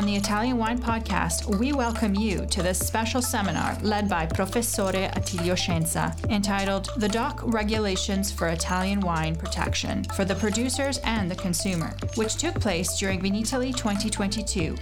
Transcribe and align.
on 0.00 0.06
the 0.06 0.16
Italian 0.16 0.56
Wine 0.56 0.78
Podcast, 0.78 1.58
we 1.58 1.74
welcome 1.74 2.14
you 2.14 2.46
to 2.46 2.62
this 2.62 2.78
special 2.78 3.20
seminar 3.20 3.76
led 3.82 4.08
by 4.08 4.24
Professore 4.24 4.92
Attilio 4.92 5.54
Scienza 5.54 6.16
entitled 6.30 6.88
The 6.96 7.06
DOC 7.06 7.42
Regulations 7.52 8.32
for 8.32 8.48
Italian 8.48 9.00
Wine 9.00 9.36
Protection 9.36 10.04
for 10.16 10.24
the 10.24 10.34
Producers 10.36 11.00
and 11.04 11.30
the 11.30 11.34
Consumer, 11.34 11.94
which 12.14 12.36
took 12.36 12.58
place 12.58 12.98
during 12.98 13.20
Vinitaly 13.20 13.76
2022 13.76 14.74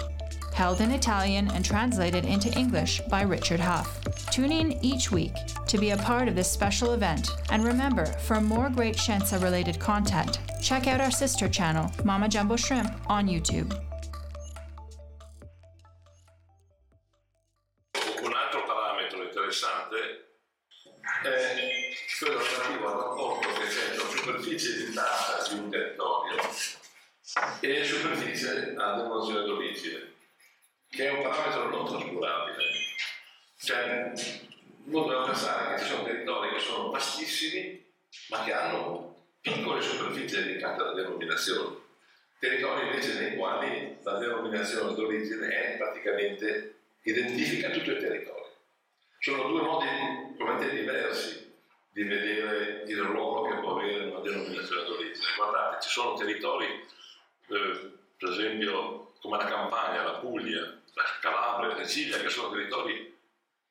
held 0.54 0.80
in 0.80 0.92
Italian 0.92 1.50
and 1.50 1.64
translated 1.64 2.24
into 2.24 2.56
English 2.56 3.00
by 3.10 3.22
Richard 3.22 3.60
Huff. 3.60 4.00
Tune 4.30 4.52
in 4.52 4.84
each 4.84 5.10
week 5.10 5.34
to 5.66 5.78
be 5.78 5.90
a 5.90 5.96
part 5.96 6.28
of 6.28 6.36
this 6.36 6.50
special 6.50 6.92
event, 6.92 7.30
and 7.50 7.64
remember, 7.64 8.06
for 8.06 8.40
more 8.40 8.70
great 8.70 8.96
Scienza 8.96 9.40
related 9.42 9.80
content, 9.80 10.38
check 10.62 10.86
out 10.86 11.00
our 11.00 11.10
sister 11.10 11.48
channel, 11.48 11.92
Mama 12.04 12.28
Jumbo 12.28 12.54
Shrimp, 12.54 12.92
on 13.08 13.26
YouTube. 13.26 13.76
E 27.60 27.84
superficie 27.84 28.74
a 28.76 28.94
denominazione 28.94 29.44
d'origine, 29.44 30.12
che 30.88 31.06
è 31.06 31.12
un 31.12 31.22
parametro 31.22 31.70
non 31.70 31.86
trascurabile. 31.86 32.64
Cioè, 33.60 34.12
uno 34.84 35.06
deve 35.06 35.24
pensare 35.24 35.74
che 35.74 35.82
ci 35.82 35.88
sono 35.88 36.04
territori 36.04 36.54
che 36.54 36.60
sono 36.60 36.90
vastissimi, 36.90 37.84
ma 38.30 38.44
che 38.44 38.52
hanno 38.52 39.26
piccole 39.40 39.80
superfici 39.82 40.42
dedicate 40.42 40.82
alla 40.82 40.94
denominazione. 40.94 41.76
Territori 42.38 42.86
invece 42.86 43.18
nei 43.18 43.36
quali 43.36 43.98
la 44.02 44.18
denominazione 44.18 44.94
d'origine 44.94 45.48
è 45.48 45.76
praticamente 45.76 46.76
identifica 47.02 47.70
tutto 47.70 47.90
il 47.90 47.98
territorio. 47.98 48.52
Sono 49.18 49.48
due 49.48 49.62
modi 49.62 49.86
completamente 50.36 50.76
diversi 50.76 51.52
di 51.90 52.04
vedere 52.04 52.84
il 52.86 53.00
ruolo 53.02 53.48
che 53.48 53.60
può 53.60 53.76
avere 53.76 54.04
una 54.04 54.20
denominazione 54.20 54.84
d'origine. 54.84 55.26
Guardate, 55.36 55.82
ci 55.82 55.90
sono 55.90 56.16
territori, 56.16 56.86
eh, 57.48 57.92
per 58.16 58.30
esempio 58.30 59.12
come 59.20 59.36
la 59.36 59.44
Campania, 59.44 60.02
la 60.02 60.18
Puglia, 60.18 60.60
la 60.60 61.04
Calabria, 61.20 61.76
la 61.76 61.84
Sicilia, 61.84 62.18
che 62.18 62.28
sono 62.28 62.50
territori 62.50 63.16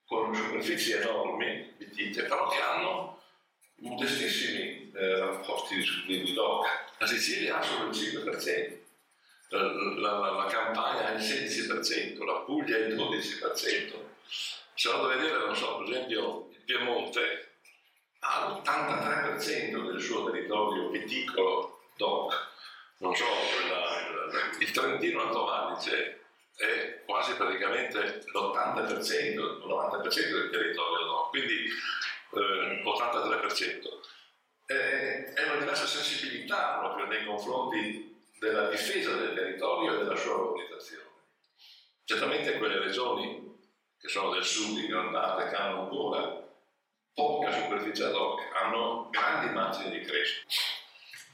con 0.06 0.34
superfici 0.34 0.94
enormi, 0.94 1.73
vitite, 1.78 2.23
però 2.23 2.47
che 2.47 2.61
hanno 2.61 3.22
modestissimi 3.80 4.92
eh, 4.94 5.19
rapporti 5.19 5.75
di, 6.06 6.23
di 6.23 6.34
DOC. 6.34 6.66
La 7.00 7.06
Sicilia 7.06 7.57
ha 7.57 7.62
solo 7.62 7.90
il 7.90 7.97
5%. 7.97 8.85
La, 9.50 9.62
la, 9.62 10.31
la, 10.31 10.46
Campania 10.46 11.12
è 11.12 11.16
il 11.16 11.22
16%, 11.22 12.24
la 12.25 12.40
Puglia 12.40 12.78
il 12.78 12.96
12%. 12.96 13.94
Se 14.74 14.90
vado 14.90 15.09
a 15.09 15.16
vedere, 15.16 15.38
non 15.38 15.56
so, 15.56 15.78
per 15.78 15.90
esempio 15.90 16.50
il 16.51 16.62
Piemonte 16.66 17.51
ha 18.19 18.62
l'83% 18.62 19.90
del 19.90 20.01
suo 20.01 20.30
territorio 20.30 20.90
viticolo 20.90 21.81
DOC, 21.96 22.47
non 23.00 23.16
so, 23.16 23.25
la, 23.69 23.97
il 24.59 24.72
Trentino 24.72 25.22
Alto 25.22 25.50
Adige 25.50 26.22
è 26.56 27.03
quasi 27.06 27.34
praticamente 27.35 28.24
l'80%, 28.34 29.24
il 29.24 29.63
90% 29.68 30.31
del 30.31 30.50
territorio 30.50 31.06
DOC, 31.06 31.30
quindi 31.30 31.66
eh, 32.34 32.84
83%. 32.84 33.81
Eh, 34.69 35.34
è 35.34 35.44
una 35.44 35.59
diversa 35.59 35.86
sensibilità 35.86 36.80
proprio 36.80 37.06
nei 37.06 37.25
confronti 37.25 38.16
della 38.40 38.69
difesa 38.69 39.13
del 39.13 39.34
territorio 39.34 39.94
e 39.94 39.97
della 39.97 40.16
sua 40.16 40.36
valorizzazione. 40.36 41.06
Certamente 42.03 42.57
quelle 42.57 42.80
regioni 42.80 43.56
che 44.00 44.07
sono 44.07 44.34
del 44.34 44.44
sud, 44.44 44.78
in 44.78 44.88
gran 44.88 45.12
parte, 45.12 45.50
che 45.50 45.56
hanno 45.56 45.81
ancora 45.81 46.46
poca 47.13 47.52
superficie 47.52 48.06
ad 48.06 48.13
hoc, 48.13 48.41
hanno 48.62 49.09
grandi 49.09 49.53
margini 49.53 50.00
di 50.00 50.06
crescita. 50.06 50.47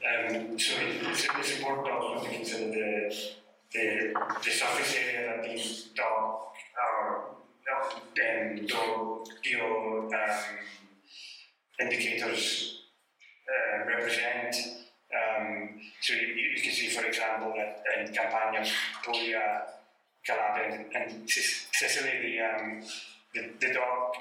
Um, 0.04 0.58
so 0.58 0.74
it's, 0.80 1.26
it's 1.38 1.58
important 1.58 1.88
also 1.88 2.24
to 2.24 2.30
consider 2.30 2.70
the, 2.70 3.16
the, 3.72 4.14
the 4.44 4.50
surface 4.50 4.96
area 4.96 5.36
that 5.36 5.44
these 5.48 5.88
dog 5.96 6.40
or 6.76 7.16
um, 7.16 8.66
dog 8.66 9.26
um, 10.14 10.58
indicators 11.80 12.82
uh, 13.48 13.86
represent. 13.86 14.54
Um, 15.14 15.80
so 16.00 16.14
you, 16.14 16.26
you, 16.26 16.62
can 16.62 16.72
see, 16.72 16.88
for 16.88 17.04
example, 17.06 17.52
that 17.56 17.82
in 17.98 18.12
Campania, 18.12 18.66
Puglia, 19.04 19.62
Calabria, 20.26 20.84
and 20.94 21.30
Sicily, 21.30 22.10
the, 22.22 22.40
um, 22.40 22.82
the, 23.34 23.50
the 23.60 23.74
dog, 23.74 24.14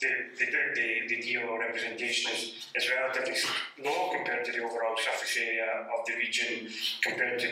the, 0.00 0.08
the, 0.38 0.46
the, 0.74 1.08
the 1.08 1.22
geo 1.22 1.58
representation 1.58 2.30
is, 2.32 2.68
is 2.74 2.90
relatively 2.90 3.34
low 3.82 4.10
compared 4.12 4.44
to 4.44 4.52
the 4.52 4.58
overall 4.58 4.96
surface 4.96 5.38
area 5.40 5.86
of 5.96 6.04
the 6.06 6.14
region, 6.14 6.68
compared 7.02 7.38
to 7.40 7.46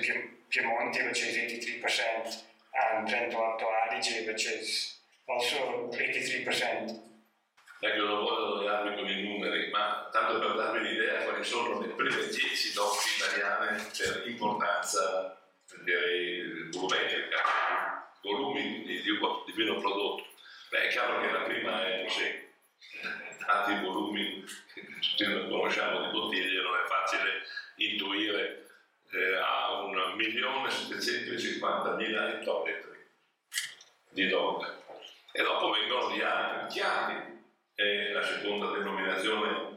Piemonte, 0.53 1.09
which 1.09 1.23
is 1.23 1.37
83%, 1.37 2.43
and 2.75 3.09
Trento 3.09 3.37
Alto 3.37 3.67
Adige, 3.89 4.27
which 4.27 4.47
is 4.47 4.95
also 5.29 5.91
83%. 5.93 7.01
Ecco, 7.81 8.05
non 8.05 8.25
voglio 8.25 8.63
darvi 8.63 8.95
con 8.95 9.09
i 9.09 9.23
numeri, 9.23 9.71
ma 9.71 10.09
tanto 10.11 10.39
per 10.39 10.55
darvi 10.55 10.89
l'idea 10.89 11.23
quali 11.25 11.45
sono 11.45 11.81
le 11.81 11.89
prime 11.89 12.29
10 12.29 12.73
doc 12.73 12.95
italiane 13.17 13.77
per 13.99 14.23
importanza, 14.27 15.39
direi, 15.85 16.69
volumetrica, 16.71 18.09
volumi 18.23 18.85
di, 18.85 19.03
di, 19.03 19.19
di 19.47 19.53
vino 19.55 19.81
prodotto. 19.81 20.25
Beh, 20.75 20.89
è 20.89 20.91
chiaro 20.91 21.21
che 21.21 21.31
la 21.31 21.43
prima 21.43 21.87
è 21.87 22.03
così, 22.03 22.51
tanti 23.47 23.81
volumi 23.85 24.45
che 24.75 24.85
tutti 24.99 25.25
noi 25.25 25.49
conosciamo 25.49 26.05
di 26.05 26.11
bottiglie, 26.11 26.63
non 26.63 26.75
è 26.75 26.85
facile 26.89 27.45
intuire, 27.77 28.67
eh, 29.13 29.37
ha 29.37 29.85
1.750.000 29.85 32.41
ettolitri 32.41 33.07
di 34.09 34.27
DOC. 34.27 34.73
E 35.31 35.45
dopo 35.45 35.71
vengono 35.71 36.13
gli 36.13 36.23
altri, 36.23 36.75
chiari, 36.75 37.45
è 37.77 38.11
la 38.11 38.25
seconda 38.25 38.73
denominazione 38.73 39.77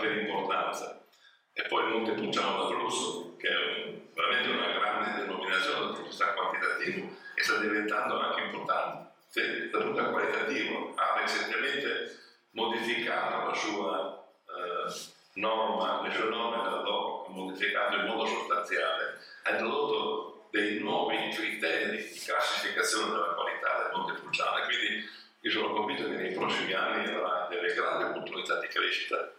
per 0.00 0.16
importanza. 0.16 1.04
E 1.52 1.62
poi 1.64 1.84
il 1.84 1.90
Montepulciano 1.90 2.56
d'Abruzzo, 2.56 3.36
che 3.36 3.48
è 3.48 3.92
veramente 4.14 4.48
una 4.48 4.72
grande 4.72 5.20
denominazione 5.20 5.74
dal 5.74 5.84
punto 5.88 6.00
di 6.00 6.08
vista 6.08 6.32
quantitativo 6.32 7.16
e 7.34 7.42
sta 7.42 7.58
diventando 7.58 8.18
anche 8.18 8.44
importante 8.44 9.10
dal 9.32 9.82
punto 9.82 10.02
di 10.02 10.10
qualitativo. 10.10 10.92
Ha 10.94 11.20
recentemente 11.20 12.18
modificato 12.50 13.46
la 13.46 13.54
sua 13.54 14.28
eh, 14.46 14.92
norma, 15.34 16.02
le 16.02 16.14
sue 16.14 16.28
norme 16.28 16.62
della 16.62 16.82
DOC, 16.82 17.28
modificato 17.28 17.96
in 17.96 18.06
modo 18.06 18.26
sostanziale, 18.26 19.18
ha 19.44 19.50
introdotto 19.50 20.48
dei 20.50 20.78
nuovi 20.80 21.30
criteri 21.30 21.96
di 21.96 22.18
classificazione 22.18 23.12
della 23.12 23.32
qualità 23.32 23.82
del 23.82 23.92
Montepulciano 23.98 24.58
e 24.58 24.64
quindi 24.64 25.08
io 25.40 25.50
sono 25.50 25.72
convinto 25.72 26.04
che 26.04 26.16
nei 26.16 26.34
prossimi 26.34 26.74
anni 26.74 27.06
avrà 27.06 27.46
delle 27.48 27.72
grandi 27.72 28.04
opportunità 28.04 28.60
di 28.60 28.66
crescita. 28.68 29.32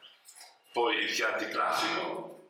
Poi 0.72 0.98
il 1.04 1.14
Chianti 1.14 1.46
classico 1.50 2.50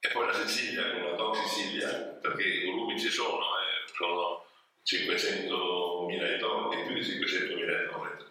e 0.00 0.08
poi 0.08 0.26
la 0.26 0.34
Sicilia 0.34 0.90
con 0.90 1.04
la 1.04 1.16
DOC 1.16 1.48
Sicilia, 1.48 1.88
perché 2.20 2.42
i 2.42 2.64
volumi 2.66 2.98
ci 2.98 3.08
sono, 3.08 3.38
eh, 3.38 3.92
sono 3.94 4.43
500.000 4.84 6.22
ettolitri, 6.34 6.84
più 6.84 6.94
di 6.94 7.00
500.000 7.00 7.80
ettolitri. 7.82 8.26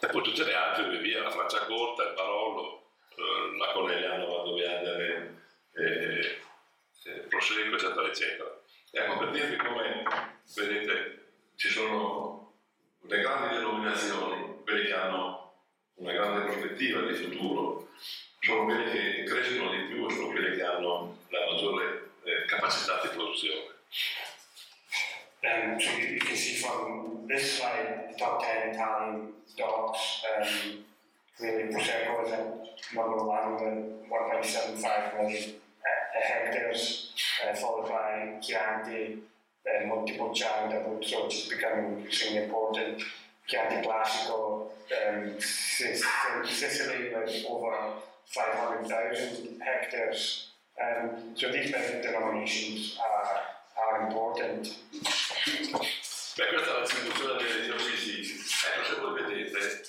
E 0.00 0.06
poi 0.06 0.22
tutte 0.22 0.44
le 0.44 0.54
altre, 0.54 0.88
via 0.88 1.00
via, 1.00 1.22
la 1.22 1.30
Francia 1.30 1.64
Corta, 1.64 2.02
il 2.04 2.14
Barolo, 2.14 2.90
eh, 3.16 3.56
la 3.56 3.72
Conegliano 3.72 4.26
Vadoviana, 4.26 4.96
eh, 4.98 5.30
eh, 5.72 7.20
Prosecco, 7.28 7.74
eccetera, 7.74 8.06
eccetera. 8.06 8.60
Ecco, 8.90 9.18
per 9.18 9.30
dirvi 9.30 9.56
come, 9.56 10.04
vedete, 10.54 11.28
ci 11.56 11.68
sono 11.68 12.54
le 13.02 13.20
grandi 13.20 13.56
denominazioni 13.56 14.36
prospettiva 16.76 17.00
di 17.02 17.14
futuro 17.14 17.88
sono 18.40 18.64
quelli 18.64 18.90
che 18.90 19.24
crescono 19.24 19.70
di 19.70 19.82
più 19.84 20.06
e 20.06 20.12
sono 20.12 20.28
quelli 20.28 20.56
che 20.56 20.62
hanno 20.62 21.18
la 21.28 21.50
maggiore 21.50 22.10
eh, 22.22 22.44
capacità 22.46 23.00
di 23.02 23.08
produzione. 23.08 23.74
Um, 25.46 25.80
so 25.80 25.90
you, 25.96 26.18
can 26.18 26.36
see 26.36 26.54
from 26.56 27.26
this 27.28 27.58
slide, 27.58 28.08
the 28.12 28.18
top 28.18 28.42
10 28.42 28.74
Italian 28.74 29.28
docks, 29.56 30.22
um, 30.36 30.48
clearly 31.38 31.72
Prosecco 31.72 32.26
is 32.26 32.32
at 32.32 32.94
number 32.94 33.24
one 33.24 33.54
with 33.54 34.10
1.75 34.10 35.16
million 35.22 35.54
hectares, 36.20 37.12
uh, 37.46 37.54
followed 37.54 37.88
by 37.88 38.38
Chianti, 38.40 39.18
uh, 39.66 39.86
Montepulciano, 39.86 40.70
D'Abruzzo, 40.70 41.24
which 41.24 41.36
is 41.36 41.48
becoming 41.48 41.98
increasingly 41.98 42.44
important, 42.44 43.02
Chianti 43.46 43.86
Classico, 43.86 44.68
um, 45.08 45.34
Sicily 45.38 47.10
with 47.14 47.44
over 47.48 47.92
500,000 48.26 49.60
hectares. 49.60 50.48
Um, 50.80 51.34
so 51.34 51.50
these 51.50 51.70
denominations 51.70 52.98
are, 53.00 53.40
are 53.76 54.06
important. 54.06 54.66
Beh, 56.36 56.48
questa 56.48 56.70
è 56.70 56.72
la 56.72 56.80
distribuzione 56.80 57.42
delle 57.42 57.64
diocesi. 57.64 58.20
Ecco, 58.74 58.84
se 58.84 59.00
voi 59.00 59.22
vedete, 59.22 59.82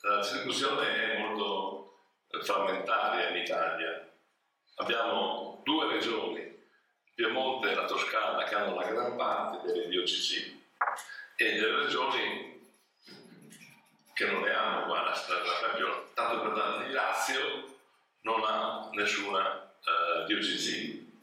la 0.00 0.18
distribuzione 0.18 1.14
è 1.14 1.18
molto 1.18 2.00
frammentaria 2.42 3.30
in 3.30 3.36
Italia. 3.36 4.08
Abbiamo 4.76 5.62
due 5.64 5.86
regioni, 5.92 6.64
Piemonte 7.14 7.70
e 7.70 7.74
la 7.74 7.86
Toscana, 7.86 8.44
che 8.44 8.54
hanno 8.54 8.74
la 8.74 8.86
gran 8.86 9.16
parte 9.16 9.66
delle 9.66 9.88
diocesi 9.88 10.64
e 11.36 11.52
delle 11.52 11.84
regioni 11.84 12.54
che 14.12 14.26
non 14.30 14.42
ne 14.42 14.50
hanno 14.50 14.86
qua, 14.86 15.02
per 15.02 15.42
esempio, 15.44 16.10
tanto 16.14 16.40
per 16.40 16.52
dare, 16.52 16.86
il 16.86 16.92
Lazio 16.92 17.76
non 18.22 18.42
ha 18.44 18.88
nessuna 18.92 19.76
uh, 19.84 20.24
diocesi, 20.24 21.15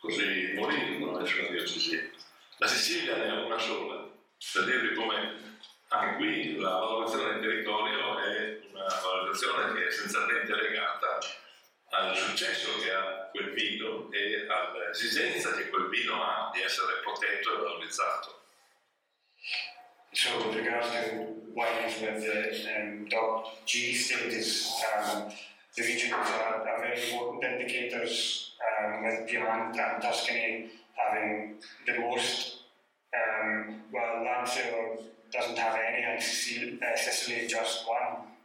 così 0.00 0.54
ha 0.56 1.18
nessuna 1.18 1.48
diocesi. 1.48 2.12
La 2.58 2.66
Sicilia 2.66 3.16
ne 3.16 3.30
ha 3.30 3.44
una 3.44 3.58
sola, 3.58 4.08
per 4.52 4.64
dirvi 4.64 4.94
come 4.94 5.56
anche 5.88 6.16
qui 6.16 6.56
la 6.56 6.70
valorizzazione 6.70 7.32
del 7.34 7.40
territorio 7.40 8.18
è 8.18 8.60
una 8.72 8.86
valorizzazione 8.86 9.74
che 9.74 9.84
è 9.84 9.86
essenzialmente 9.86 10.54
legata 10.54 11.18
al 11.90 12.16
successo 12.16 12.78
che 12.78 12.92
ha 12.92 13.28
quel 13.30 13.52
vino 13.52 14.10
e 14.12 14.46
all'esigenza 14.48 15.54
che 15.54 15.68
quel 15.70 15.88
vino 15.88 16.22
ha 16.22 16.50
di 16.52 16.60
essere 16.60 17.00
protetto 17.02 17.54
e 17.54 17.62
valorizzato. 17.62 18.36
So 20.12 20.36
with 20.38 20.56
regards 20.56 20.88
to 20.90 21.38
wines 21.54 22.00
with 22.00 22.20
the 22.20 22.80
um, 22.80 23.06
dot 23.08 23.64
G 23.66 23.94
status, 23.94 24.82
um, 24.96 25.30
the 25.76 25.82
regions 25.82 26.12
are, 26.12 26.66
are, 26.66 26.80
very 26.80 27.00
important 27.02 27.44
indicators, 27.44 28.47
um, 28.66 29.02
with 29.04 29.26
Piedmont 29.26 29.78
and 29.78 30.02
Tuscany 30.02 30.70
having 30.94 31.56
the 31.86 31.98
most, 32.00 32.64
um, 33.14 33.82
while 33.90 34.24
Lazio 34.24 35.02
doesn't 35.30 35.58
have 35.58 35.76
any, 35.76 36.04
and 36.04 36.22
Sicily, 36.22 36.78
uh, 36.82 36.96
Sicily 36.96 37.46
just 37.46 37.86
one. 37.86 38.36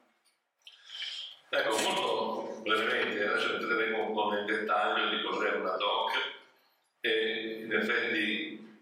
Ecco, 1.50 1.78
molto 1.78 2.62
brevemente, 2.64 3.24
adesso 3.24 3.56
entreremo 3.56 4.08
un 4.08 4.14
po' 4.14 4.32
nel 4.32 4.46
dettaglio 4.46 5.10
di 5.10 5.22
cos'è 5.22 5.52
una 5.52 5.76
DOC 5.78 6.12
e 7.02 7.64
in 7.64 7.74
effetti 7.74 8.82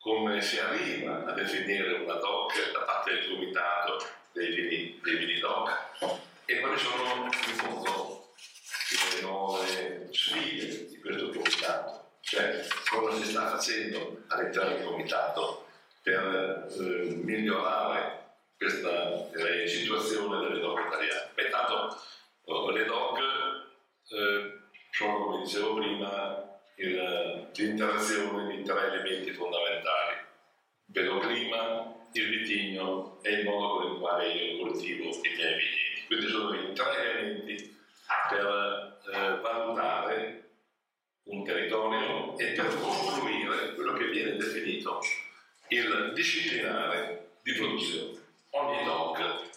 come 0.00 0.40
si 0.40 0.58
arriva 0.58 1.24
a 1.26 1.32
definire 1.32 1.92
una 1.92 2.14
DOC 2.14 2.72
da 2.72 2.80
parte 2.80 3.12
del 3.12 3.28
comitato 3.28 4.04
dei 4.32 4.52
vini, 4.52 5.00
dei 5.00 5.16
vini 5.16 5.38
DOC 5.38 6.26
e 6.46 6.60
quali 6.60 6.78
sono 6.78 7.24
in 7.24 7.54
fondo 7.54 8.32
le 9.14 9.20
nuove 9.20 9.67
sfide 10.28 10.86
di 10.88 10.98
questo 11.00 11.30
comitato, 11.30 12.10
cioè 12.20 12.66
cosa 12.90 13.16
si 13.22 13.30
sta 13.30 13.48
facendo 13.48 14.22
all'interno 14.28 14.74
del 14.76 14.84
comitato 14.84 15.66
per 16.02 16.68
eh, 16.78 17.14
migliorare 17.22 18.26
questa 18.56 19.28
direi, 19.34 19.68
situazione 19.68 20.46
delle 20.46 20.60
DOC 20.60 20.86
italiane. 20.86 21.30
Beh, 21.34 21.48
tanto 21.48 22.00
le 22.72 22.84
DOC 22.84 23.18
eh, 24.10 24.58
sono, 24.90 25.24
come 25.24 25.42
dicevo 25.44 25.74
prima, 25.74 26.60
il, 26.76 27.48
l'interazione 27.54 28.56
di 28.56 28.62
tre 28.64 28.86
elementi 28.92 29.32
fondamentali, 29.32 30.16
il 30.86 30.92
pedoclima, 30.92 31.94
il 32.12 32.28
vitigno 32.28 33.18
e 33.22 33.32
il 33.32 33.44
modo 33.44 33.78
con 33.80 33.92
il 33.92 33.98
quale 33.98 34.28
io 34.28 34.64
coltivo 34.64 35.04
i 35.04 35.34
miei 35.36 35.58
vigneti. 35.58 36.06
Quindi 36.06 36.26
sono 36.26 36.54
i 36.54 36.72
tre 36.72 37.10
elementi 37.10 37.76
per 38.28 38.97
eh, 39.12 39.40
valutare 39.40 40.50
un 41.24 41.44
territorio 41.44 42.38
e 42.38 42.52
per 42.52 42.66
costruire 42.80 43.74
quello 43.74 43.92
che 43.94 44.08
viene 44.08 44.36
definito 44.36 45.00
il 45.68 46.12
disciplinare 46.14 47.30
di 47.42 47.52
produzione. 47.52 48.18
Ogni 48.50 48.84
DOC 48.84 49.50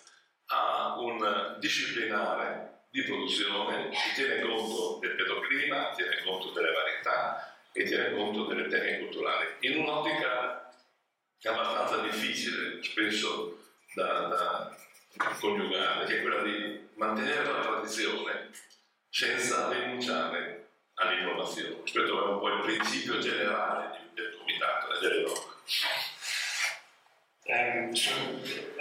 ha 0.47 0.95
un 0.99 1.55
disciplinare 1.59 2.83
di 2.89 3.03
produzione 3.03 3.89
che 3.89 4.13
tiene 4.15 4.41
conto 4.41 4.99
del 4.99 5.15
pedoclima, 5.15 5.91
tiene 5.95 6.21
conto 6.23 6.51
delle 6.51 6.71
varietà 6.71 7.55
e 7.71 7.85
tiene 7.85 8.13
conto 8.13 8.45
delle 8.45 8.67
tecniche 8.67 8.99
culturali, 8.99 9.47
in 9.61 9.77
un'ottica 9.77 10.73
abbastanza 11.43 12.01
difficile 12.01 12.83
spesso 12.83 13.57
da, 13.95 14.27
da 14.27 14.77
coniugare, 15.39 16.05
che 16.05 16.17
è 16.17 16.21
quella 16.21 16.43
di 16.43 16.89
mantenere 16.95 17.51
la 17.51 17.61
tradizione 17.61 18.49
senza 19.11 19.69
rinunciare 19.69 20.69
all'innovazione. 20.95 21.75
Questo 21.81 21.99
è 21.99 22.31
un 22.31 22.39
po' 22.39 22.47
il 22.47 22.61
principio 22.61 23.19
generale 23.19 23.99
del 24.13 24.35
comitato 24.37 24.95
e 24.95 24.99
delle 25.01 25.21
norme. 25.23 25.49
Um, 27.47 27.93
so 27.93 28.11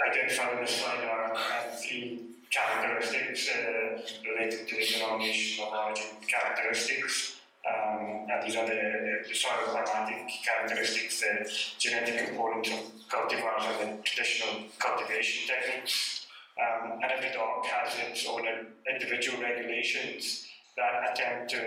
identified 0.07 0.53
on 0.53 0.63
the 0.63 0.71
slide 0.71 1.03
are 1.03 1.33
uh, 1.33 1.75
three 1.75 2.37
characteristics 2.49 3.49
uh, 3.49 3.99
related 4.23 4.67
to 4.67 4.75
the 4.75 4.85
denomination 4.85 5.65
of 5.65 5.73
origin 5.73 6.05
characteristics. 6.27 7.41
Um, 7.67 8.27
and 8.29 8.41
these 8.43 8.55
are 8.55 8.65
the, 8.65 9.27
the 9.27 9.33
soil 9.33 9.65
climatic 9.65 10.29
characteristics, 10.45 11.21
the 11.21 11.51
genetic 11.79 12.27
components 12.27 12.69
of 12.69 12.79
cultivars 13.09 13.65
and 13.81 13.99
the 13.99 14.03
traditional 14.03 14.63
cultivation 14.79 15.47
techniques. 15.47 16.20
Um, 16.61 16.99
and 17.01 17.11
every 17.11 17.31
dog 17.33 17.65
has 17.65 17.97
its 18.07 18.27
own 18.27 18.45
individual 18.85 19.41
regulations 19.41 20.45
that 20.77 21.09
attempt 21.09 21.49
to 21.51 21.61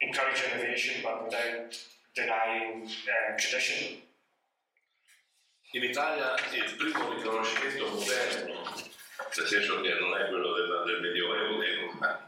encourage 0.00 0.42
innovation 0.50 1.02
but 1.02 1.24
without 1.24 1.76
denying 2.14 2.88
uh, 2.88 3.36
tradition. 3.36 4.00
In 5.74 5.84
Italia 5.84 6.34
il 6.52 6.74
primo 6.76 7.14
riconoscimento 7.14 7.88
moderno, 7.88 8.62
nel 9.36 9.46
senso 9.46 9.80
che 9.80 9.94
non 10.00 10.14
è 10.18 10.28
quello 10.28 10.52
del, 10.54 10.82
del 10.86 11.00
Medioevo 11.00 11.56
dei 11.58 11.76
Romani, 11.76 12.26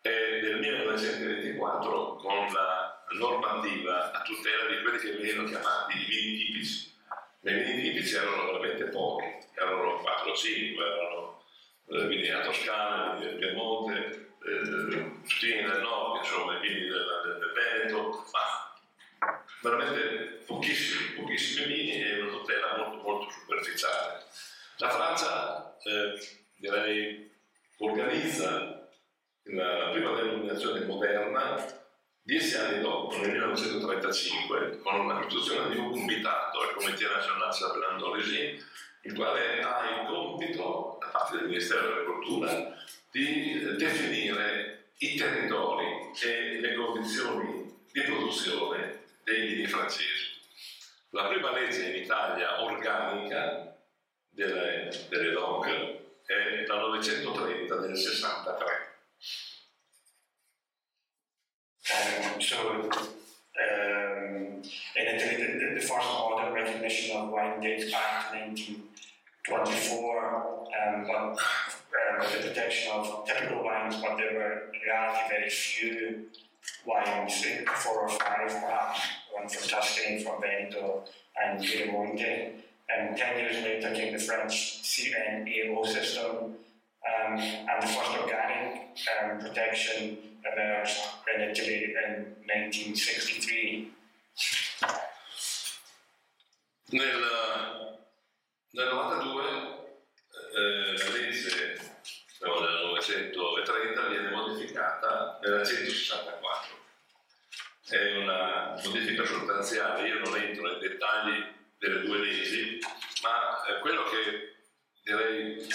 è 0.00 0.40
del 0.40 0.58
1924 0.60 2.16
con 2.16 2.52
la 2.52 3.04
normativa 3.18 4.12
a 4.12 4.22
tutela 4.22 4.68
di 4.68 4.82
quelli 4.82 4.98
che 4.98 5.10
venivano 5.12 5.48
chiamati 5.48 5.98
i 5.98 6.04
vini 6.04 6.38
tipici. 6.38 6.94
Ma 7.40 7.50
i 7.50 7.54
vini 7.54 7.82
tipici 7.82 8.14
erano 8.14 8.46
veramente 8.46 8.84
pochi, 8.84 9.24
erano 9.60 9.98
4 9.98 10.30
o 10.30 10.34
5, 10.34 10.84
erano 10.84 11.44
eh, 11.88 12.06
vini 12.06 12.22
della 12.22 12.40
Toscana, 12.40 13.14
vini 13.14 13.30
del 13.30 13.38
Piemonte, 13.38 14.34
eh, 14.44 14.60
vini 15.40 15.62
del 15.62 15.80
nord, 15.82 16.22
insomma, 16.22 16.56
i 16.56 16.60
vini 16.60 16.88
del, 16.88 17.38
del 17.38 17.52
Veneto, 17.52 18.24
ma 18.32 19.30
veramente 19.62 20.42
pochissimi, 20.46 21.20
pochissimi 21.20 21.66
vini 21.66 22.02
e 22.02 22.20
una 22.22 22.30
tutela 22.30 22.76
molto, 22.78 23.02
molto 23.02 23.30
superficiale. 23.30 24.24
La 24.78 24.88
Francia, 24.88 25.76
eh, 25.82 26.18
direi, 26.56 27.30
organizza 27.78 28.88
la 29.42 29.90
prima 29.90 30.14
denominazione 30.14 30.84
moderna 30.84 31.78
dieci 32.22 32.54
anni 32.54 32.80
dopo, 32.80 33.16
nel 33.16 33.30
1935, 33.30 34.78
con 34.78 35.08
la 35.08 35.14
costruzione 35.20 35.70
di 35.70 35.78
un 35.78 35.90
comitato, 35.90 36.62
il 36.62 36.76
Comité 36.76 37.06
National 37.08 37.52
Chapelan 37.52 37.98
d'Origine, 37.98 38.58
il 39.02 39.14
quale 39.14 39.62
ha 39.62 40.00
il 40.00 40.06
compito, 40.06 40.98
da 41.00 41.08
parte 41.08 41.38
del 41.38 41.48
Ministero 41.48 41.82
dell'Agricoltura, 41.82 42.76
di 43.10 43.76
definire 43.76 44.92
i 44.98 45.16
territori 45.16 46.12
e 46.22 46.60
le 46.60 46.74
condizioni 46.74 47.78
di 47.90 48.00
produzione 48.02 49.04
dei 49.24 49.46
vini 49.46 49.66
francesi. 49.66 50.38
La 51.10 51.26
prima 51.28 51.52
legge 51.52 51.88
in 51.88 52.02
Italia 52.02 52.62
organica 52.62 53.76
delle, 54.28 54.90
delle 55.08 55.32
DOC 55.32 55.66
è 56.26 56.66
la 56.66 56.76
930 56.76 57.76
del 57.76 57.96
63 57.96 58.88
Um, 61.92 62.40
so, 62.40 62.88
um, 64.20 64.62
in 64.96 65.06
Italy, 65.06 65.36
the, 65.36 65.74
the, 65.74 65.80
first 65.80 66.06
modern 66.06 66.52
recognition 66.52 67.16
of 67.16 67.30
wine 67.30 67.60
dates 67.60 67.90
back 67.90 68.30
to 68.32 68.38
19, 68.38 68.82
24, 69.48 70.68
um, 70.86 71.06
but 71.06 71.38
with 72.20 72.42
the 72.42 72.48
protection 72.48 72.92
of 72.92 73.24
typical 73.26 73.64
wines, 73.64 73.96
but 73.96 74.16
there 74.16 74.34
were 74.34 74.72
in 74.74 74.80
reality 74.84 75.20
very 75.30 75.50
few 75.50 76.26
wines, 76.86 77.44
four 77.76 78.02
or 78.02 78.08
five 78.08 78.48
perhaps, 78.48 79.00
one 79.32 79.48
from 79.48 79.68
Tuscany, 79.68 80.22
from 80.22 80.40
Veneto, 80.40 81.04
and 81.42 81.62
Piemonte. 81.62 82.52
And 82.88 83.16
10 83.16 83.38
years 83.38 83.64
later 83.64 83.94
came 83.94 84.12
the 84.12 84.18
French 84.18 84.82
CNAO 84.82 85.86
system, 85.86 86.34
um, 86.34 87.38
and 87.38 87.82
the 87.82 87.86
first 87.86 88.18
organic 88.18 88.98
um, 89.22 89.38
protection 89.38 90.18
emerged 90.52 90.98
in 91.34 91.40
Italy 91.42 91.94
in 92.06 92.12
1963. 92.46 93.90
Nel, 96.92 98.00
nel 98.70 98.88
92 98.88 99.44
eh, 100.52 100.98
la 100.98 101.08
legge 101.10 101.80
no, 102.40 102.60
del 102.60 102.84
930 102.86 104.08
viene 104.08 104.30
modificata 104.30 105.38
nella 105.42 105.64
164. 105.64 106.78
È 107.88 108.16
una 108.16 108.80
modifica 108.84 109.24
sostanziale, 109.24 110.08
io 110.08 110.18
non 110.20 110.36
entro 110.36 110.68
nei 110.68 110.80
dettagli 110.80 111.44
delle 111.78 112.00
due 112.00 112.18
leggi, 112.18 112.78
ma 113.22 113.64
eh, 113.66 113.78
quello 113.80 114.04
che 114.04 114.54
direi 115.02 115.66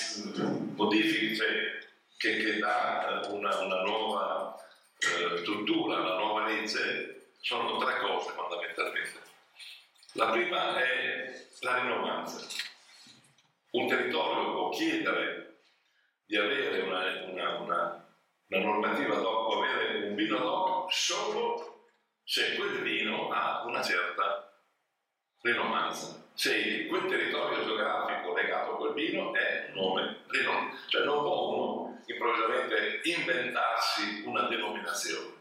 modifica, 0.75 1.43
cioè, 1.43 1.79
che, 2.17 2.37
che, 2.37 2.59
dà 2.59 3.21
una, 3.29 3.59
una 3.59 3.81
nuova 3.83 4.55
eh, 4.97 5.37
struttura, 5.37 5.99
una 5.99 6.15
nuova 6.15 6.45
legge, 6.47 7.14
sono 7.45 7.77
tre 7.77 7.99
cose 7.99 8.31
fondamentalmente. 8.31 9.19
La 10.13 10.31
prima 10.31 10.75
è 10.77 11.45
la 11.59 11.79
rinovanza. 11.79 12.43
Un 13.69 13.87
territorio 13.87 14.51
può 14.51 14.69
chiedere 14.69 15.59
di 16.25 16.37
avere 16.37 16.81
una, 16.81 17.03
una, 17.29 17.59
una, 17.59 18.07
una 18.47 18.59
normativa 18.59 19.17
DOC, 19.17 19.45
può 19.45 19.61
avere 19.61 20.07
un 20.07 20.15
vino 20.15 20.39
DOC 20.39 20.91
solo 20.91 21.89
se 22.23 22.55
quel 22.55 22.81
vino 22.81 23.29
ha 23.29 23.63
una 23.67 23.83
certa 23.83 24.51
rinovanza. 25.41 26.23
Se 26.33 26.87
quel 26.87 27.05
territorio 27.05 27.63
geografico 27.63 28.33
legato 28.33 28.73
a 28.73 28.77
quel 28.77 28.93
vino 28.93 29.35
è 29.35 29.69
un 29.71 29.81
nome 29.81 30.23
rinovanza. 30.29 30.87
Cioè 30.87 31.05
non 31.05 31.19
può 31.19 31.49
uno 31.49 32.01
improvvisamente 32.07 33.01
inventarsi 33.03 34.23
una 34.25 34.47
denominazione. 34.47 35.34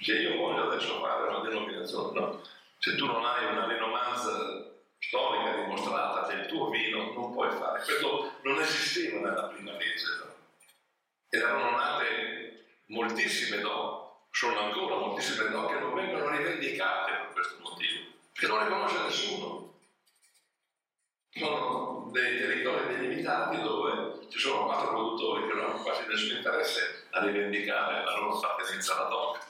Se 0.00 0.12
io 0.12 0.36
voglio 0.36 0.70
adesso 0.70 1.00
fare 1.00 1.28
una 1.28 1.40
denominazione, 1.40 2.20
no 2.20 2.42
se 2.78 2.94
tu 2.94 3.06
non 3.06 3.24
hai 3.24 3.44
una 3.52 3.66
rinomanza 3.66 4.64
storica 4.98 5.56
dimostrata 5.56 6.26
del 6.28 6.46
tuo 6.46 6.70
vino, 6.70 7.12
non 7.12 7.32
puoi 7.32 7.50
fare. 7.50 7.82
Questo 7.82 8.38
non 8.42 8.60
esisteva 8.60 9.28
nella 9.28 9.48
prima 9.48 9.72
legge. 9.72 10.04
No? 10.18 10.34
Erano 11.28 11.70
nate 11.70 12.66
moltissime 12.86 13.60
do, 13.60 14.26
sono 14.30 14.60
ancora 14.60 14.94
moltissime 14.96 15.50
do 15.50 15.66
che 15.66 15.78
non 15.78 15.94
vengono 15.94 16.30
rivendicate 16.30 17.12
per 17.12 17.32
questo 17.32 17.56
motivo, 17.60 18.04
che 18.32 18.46
non 18.46 18.62
le 18.62 18.68
conosce 18.68 19.02
nessuno. 19.02 19.66
Sono 21.30 22.10
dei 22.12 22.38
territori 22.38 22.94
delimitati 22.94 23.60
dove 23.60 24.28
ci 24.30 24.38
sono 24.38 24.64
quattro 24.64 24.90
produttori 24.90 25.46
che 25.46 25.54
non 25.54 25.64
hanno 25.64 25.82
quasi 25.82 26.06
nessun 26.06 26.36
interesse 26.36 27.06
a 27.10 27.24
rivendicare 27.24 28.04
la 28.04 28.16
loro 28.16 28.38
appartenenza 28.38 28.96
alla 28.96 29.08
DOC 29.08 29.47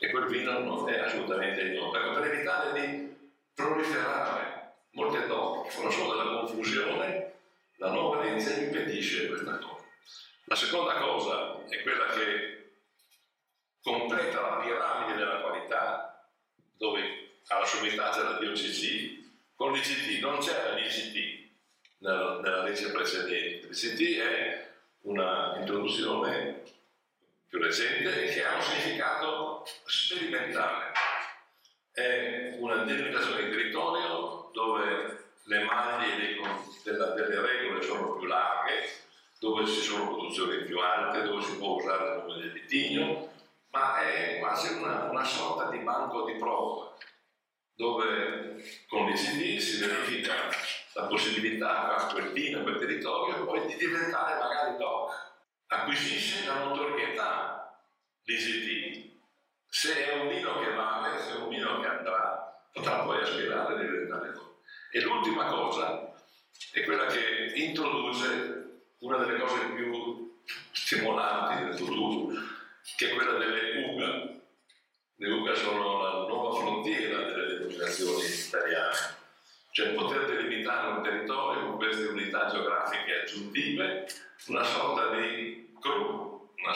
e 0.00 0.10
quel 0.10 0.26
vino 0.26 0.58
non 0.60 0.88
è 0.88 0.98
assolutamente 0.98 1.60
ignoto. 1.62 1.98
Ecco, 1.98 2.20
per 2.20 2.32
evitare 2.32 2.80
di 2.80 3.16
proliferare 3.52 4.74
molte 4.92 5.26
DOC, 5.26 5.70
fanno 5.70 5.90
solo 5.90 6.16
della 6.16 6.38
confusione, 6.38 7.32
la 7.76 7.90
nuova 7.90 8.22
legge 8.22 8.64
impedisce 8.64 9.28
questa 9.28 9.58
cosa. 9.58 9.84
La 10.44 10.54
seconda 10.54 10.94
cosa 10.94 11.64
è 11.68 11.82
quella 11.82 12.06
che 12.06 12.70
completa 13.82 14.40
la 14.40 14.56
piramide 14.62 15.18
della 15.18 15.40
qualità, 15.40 16.28
dove 16.76 17.40
alla 17.48 17.64
sommità 17.66 18.10
c'è 18.10 18.22
la 18.22 18.38
DOCG, 18.38 19.26
con 19.54 19.72
l'ICT 19.72 20.20
non 20.20 20.38
c'era 20.38 20.74
l'ICT 20.74 21.50
nella, 21.98 22.40
nella 22.40 22.62
legge 22.62 22.90
precedente. 22.90 23.66
L'ICT 23.66 24.20
è 24.20 24.70
una 25.02 25.56
introduzione 25.58 26.62
più 27.48 27.58
recente 27.58 28.24
e 28.24 28.32
che 28.32 28.44
ha 28.44 28.56
un 28.56 28.62
significato 28.62 29.66
sperimentale. 29.86 30.92
È 31.90 32.56
una 32.58 32.84
delimitazione 32.84 33.44
di 33.44 33.50
territorio 33.50 34.50
dove 34.52 35.30
le 35.44 35.64
maglie 35.64 36.16
dei, 36.16 36.40
della, 36.84 37.14
delle 37.14 37.40
regole 37.40 37.82
sono 37.82 38.16
più 38.16 38.26
larghe, 38.26 38.88
dove 39.40 39.66
ci 39.66 39.80
sono 39.80 40.08
produzioni 40.08 40.64
più 40.64 40.78
alte, 40.78 41.22
dove 41.22 41.42
si 41.42 41.56
può 41.56 41.76
usare 41.76 42.16
il 42.16 42.22
nome 42.22 42.40
del 42.40 42.52
vitigno, 42.52 43.32
ma 43.70 43.98
è 44.00 44.38
quasi 44.40 44.74
una, 44.74 45.04
una 45.04 45.24
sorta 45.24 45.70
di 45.70 45.78
banco 45.78 46.24
di 46.24 46.34
prova, 46.34 46.94
dove 47.74 48.62
con 48.88 49.06
l'ICD 49.06 49.58
si 49.58 49.80
verifica 49.80 50.34
la 50.94 51.04
possibilità 51.04 51.96
a 51.96 52.12
quel 52.12 52.32
vino, 52.32 52.58
a 52.58 52.62
quel 52.62 52.78
territorio, 52.78 53.44
poi 53.44 53.66
di 53.66 53.76
diventare 53.76 54.38
magari 54.38 54.76
DOC 54.76 55.28
acquisisce 55.68 56.46
la 56.46 56.64
notorietà 56.64 57.58
l'ICT. 58.24 59.16
Se 59.70 60.06
è 60.06 60.20
un 60.20 60.28
vino 60.28 60.60
che 60.60 60.72
vale, 60.72 61.18
se 61.18 61.32
è 61.32 61.36
un 61.36 61.48
vino 61.48 61.80
che 61.80 61.86
andrà, 61.86 62.68
potrà 62.72 63.00
poi 63.00 63.22
aspirare 63.22 63.74
a 63.74 63.76
diventare 63.76 64.32
DOC. 64.32 64.46
E 64.92 65.00
l'ultima 65.00 65.46
cosa 65.46 66.14
è 66.72 66.84
quella 66.84 67.06
che 67.06 67.52
introduce 67.54 68.82
una 68.98 69.18
delle 69.18 69.38
cose 69.38 69.66
più 69.74 70.40
stimolanti 70.72 71.64
del 71.64 71.74
futuro, 71.74 72.34
che 72.96 73.10
è 73.10 73.14
quella 73.14 73.38
delle 73.38 73.84
UGA. 73.84 74.36
Le 75.16 75.30
UGA 75.30 75.54
sono 75.54 76.02
la 76.02 76.26
nuova 76.26 76.58
frontiera 76.58 77.22
delle 77.24 77.58
denominazioni 77.58 78.24
italiane, 78.24 79.16
cioè 79.72 79.94
poter 79.94 80.26
delimitare 80.26 80.96
un 80.96 81.02
territorio 81.02 81.66
con 81.66 81.76
queste 81.76 82.06
unità 82.06 82.46
geografiche 82.46 83.22
aggiuntive, 83.22 84.06
una 84.46 84.64
sorta 84.64 85.14
di 85.14 85.27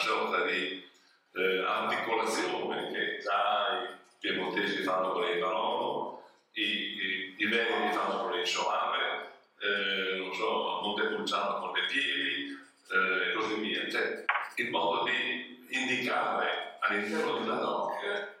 sorta 0.03 0.43
di 0.43 0.85
eh, 1.31 1.63
articolazione 1.63 2.91
che 2.91 3.19
già 3.21 3.81
i 3.81 3.95
piemontesi 4.19 4.83
fanno 4.83 5.13
con 5.13 5.23
il 5.23 5.39
Barolo, 5.39 6.23
i, 6.53 6.61
i, 6.61 7.35
i 7.37 7.45
Veneti 7.45 7.95
fanno 7.95 8.23
con 8.23 8.37
il 8.37 8.45
Soave, 8.45 9.31
eh, 9.59 10.17
non 10.17 10.33
so, 10.33 10.81
Montepulciano 10.83 11.59
con 11.59 11.71
le 11.71 11.85
Piedi 11.87 12.57
eh, 12.91 13.29
e 13.29 13.33
così 13.33 13.55
via. 13.55 13.89
Cioè, 13.89 14.25
il 14.55 14.69
modo 14.69 15.03
di 15.05 15.65
indicare 15.69 16.77
all'interno 16.81 17.39
della 17.39 17.55
DOC 17.55 18.31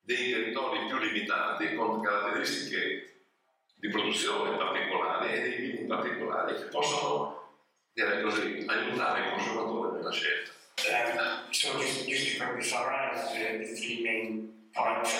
dei 0.00 0.30
territori 0.30 0.86
più 0.86 0.96
limitati 0.96 1.74
con 1.74 2.00
caratteristiche 2.00 3.24
di 3.74 3.88
produzione 3.88 4.56
particolari 4.56 5.32
e 5.32 5.40
dei 5.42 5.56
vini 5.56 5.86
particolari 5.86 6.54
che 6.54 6.64
possono, 6.64 7.56
direi 7.92 8.22
così, 8.22 8.64
aiutare 8.66 9.20
il 9.20 9.30
consumatore 9.32 9.96
nella 9.96 10.12
scelta. 10.12 10.56
Um, 10.88 11.18
so 11.52 11.78
just, 11.78 12.08
just 12.08 12.28
to 12.28 12.38
quickly 12.38 12.62
summarize 12.62 13.32
the, 13.32 13.58
the 13.58 13.74
three 13.76 14.02
main 14.02 14.50
points 14.74 15.12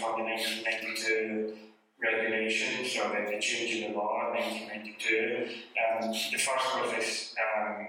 from 0.00 0.18
the 0.18 0.24
1992 0.24 1.54
regulation, 2.00 2.84
so 2.84 3.08
the, 3.08 3.32
the 3.32 3.40
change 3.40 3.82
in 3.82 3.92
the 3.92 3.98
law 3.98 4.30
in 4.30 4.38
1992. 4.38 5.48
Um, 5.78 6.10
the 6.10 6.38
first 6.38 6.80
was 6.80 6.90
this, 6.92 7.34
um, 7.56 7.86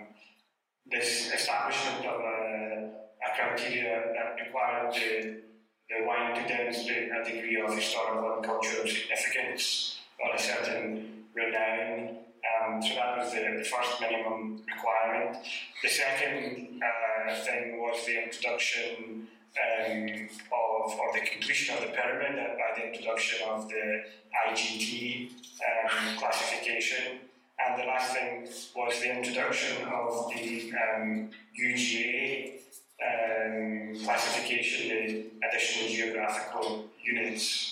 this 0.90 1.32
establishment 1.34 2.06
of 2.06 2.22
a, 2.22 2.90
a 3.22 3.36
criteria 3.36 4.04
that 4.16 4.44
required 4.44 4.94
the, 4.94 5.42
the 5.90 6.06
wine 6.06 6.36
to 6.36 6.48
demonstrate 6.48 7.10
a 7.12 7.24
degree 7.24 7.62
of 7.62 7.76
historical 7.76 8.36
and 8.36 8.46
cultural 8.46 8.88
significance 8.88 10.00
on 10.24 10.36
a 10.36 10.40
certain 10.40 11.26
renown. 11.36 12.18
Um, 12.50 12.82
so 12.82 12.96
that 12.96 13.18
was 13.18 13.32
the, 13.32 13.58
the, 13.58 13.64
first 13.64 14.02
minimum 14.02 14.62
requirement. 14.68 15.38
The 15.84 15.90
second 15.90 16.82
uh, 16.82 17.36
thing 17.36 17.80
was 17.80 18.06
the 18.06 18.24
introduction 18.24 19.28
um, 19.58 20.30
of, 20.52 20.92
or 21.00 21.14
the 21.14 21.26
completion 21.32 21.76
of 21.76 21.82
the 21.82 21.92
pyramid 21.92 22.36
by 22.58 22.80
the 22.80 22.88
introduction 22.88 23.48
of 23.48 23.68
the 23.68 24.04
IGT 24.48 25.30
um, 25.30 26.18
classification. 26.18 27.20
And 27.66 27.82
the 27.82 27.86
last 27.86 28.14
thing 28.14 28.48
was 28.76 29.02
the 29.02 29.18
introduction 29.18 29.84
of 29.88 30.32
the 30.34 30.72
um, 30.72 31.30
UGA 31.60 32.60
um, 33.06 33.96
classification, 34.04 34.90
the 34.90 35.48
additional 35.48 35.90
geographical 35.90 36.86
units. 37.04 37.69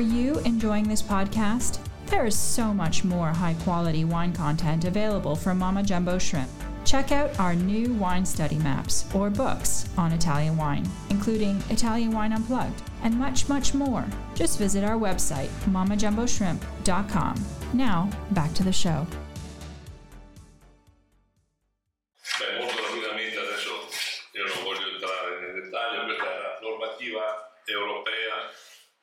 Are 0.00 0.14
you 0.14 0.38
enjoying 0.46 0.88
this 0.88 1.02
podcast? 1.02 1.78
There 2.06 2.24
is 2.24 2.34
so 2.34 2.72
much 2.72 3.04
more 3.04 3.28
high 3.28 3.52
quality 3.52 4.06
wine 4.06 4.32
content 4.32 4.86
available 4.86 5.36
from 5.36 5.58
Mama 5.58 5.82
Jumbo 5.82 6.16
Shrimp. 6.16 6.48
Check 6.86 7.12
out 7.12 7.38
our 7.38 7.54
new 7.54 7.92
wine 7.92 8.24
study 8.24 8.56
maps 8.56 9.04
or 9.12 9.28
books 9.28 9.90
on 9.98 10.12
Italian 10.12 10.56
wine, 10.56 10.88
including 11.10 11.62
Italian 11.68 12.12
Wine 12.12 12.32
Unplugged 12.32 12.80
and 13.02 13.14
much, 13.18 13.46
much 13.50 13.74
more. 13.74 14.06
Just 14.34 14.58
visit 14.58 14.84
our 14.84 14.98
website, 14.98 15.50
mamajumboshrimp.com. 15.66 17.44
Now, 17.74 18.10
back 18.30 18.54
to 18.54 18.62
the 18.62 18.72
show. 18.72 19.06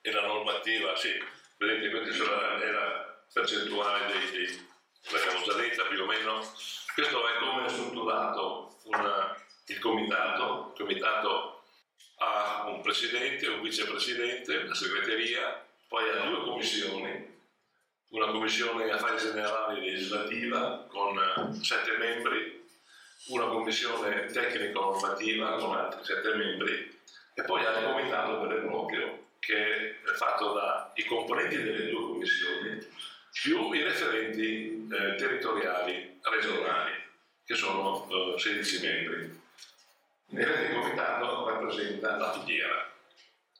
E 0.08 0.12
la 0.12 0.26
normativa, 0.26 0.96
sì, 0.96 1.12
vedete 1.58 1.90
questa 1.90 2.62
è 2.62 2.72
la 2.72 3.24
percentuale 3.34 4.06
dei, 4.08 4.32
dei 4.32 4.68
già 5.46 5.54
detta 5.54 5.84
più 5.84 6.02
o 6.02 6.06
meno, 6.06 6.40
questo 6.96 7.28
è 7.28 7.38
come 7.40 7.66
è 7.66 7.70
strutturato 7.70 8.78
una, 8.86 9.36
il 9.66 9.80
comitato, 9.80 10.72
il 10.74 10.86
comitato 10.86 11.64
ha 12.20 12.68
un 12.68 12.82
presidente, 12.82 13.48
un 13.48 13.62
vicepresidente, 13.62 14.56
una 14.56 14.74
segreteria, 14.74 15.66
poi 15.90 16.10
ha 16.10 16.26
due 16.30 16.42
commissioni, 16.42 17.40
una 18.12 18.28
commissione 18.28 18.90
affari 18.90 19.18
generali 19.18 19.82
legislativa 19.82 20.86
con 20.88 21.62
sette 21.62 21.98
membri, 21.98 22.66
una 23.28 23.48
commissione 23.48 24.26
tecnico-normativa 24.28 25.58
con 25.58 25.76
altri 25.76 26.06
sette 26.06 26.34
membri. 26.34 26.96
E 27.34 27.44
poi 27.44 27.66
ha 27.66 27.78
il 27.78 27.86
comitato 27.86 28.40
vero 28.40 28.58
e 28.58 28.62
proprio 28.62 29.27
che 29.40 30.00
è 30.02 30.14
fatto 30.16 30.54
dai 30.54 31.06
componenti 31.06 31.62
delle 31.62 31.90
due 31.90 32.02
commissioni 32.02 32.86
più 33.32 33.72
i 33.72 33.84
referenti 33.84 34.88
eh, 34.92 35.16
territoriali 35.16 36.20
regionali, 36.22 36.94
che 37.46 37.56
sono 37.56 38.08
eh, 38.36 38.40
16 38.40 38.82
membri. 38.82 39.46
Il 40.30 40.72
comitato 40.74 41.48
rappresenta 41.48 42.18
la 42.18 42.34
filiera, 42.34 42.92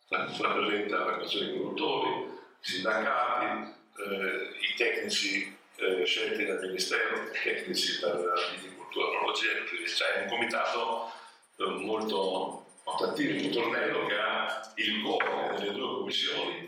rappresenta 0.10 1.06
le 1.06 1.12
associazioni 1.12 1.52
di 1.52 1.58
produttori, 1.58 2.10
i 2.10 2.36
sindacati, 2.60 3.74
eh, 3.98 4.50
i 4.60 4.76
tecnici 4.76 5.58
eh, 5.76 6.06
scelti 6.06 6.46
dal 6.46 6.60
Ministero, 6.60 7.16
i 7.16 7.40
tecnici 7.42 8.00
per 8.00 8.16
la 8.16 8.34
viticoltura 8.56 9.08
e 9.08 9.12
l'orologia, 9.12 9.50
cioè 9.96 10.14
è 10.14 10.22
un 10.24 10.30
comitato 10.30 11.12
eh, 11.58 11.66
molto, 11.66 12.66
attivo, 12.96 13.46
un 13.46 13.52
tornello 13.52 14.06
che 14.06 14.18
ha 14.18 14.72
il 14.76 15.02
cuore 15.02 15.56
delle 15.58 15.72
due 15.74 15.88
commissioni 15.88 16.68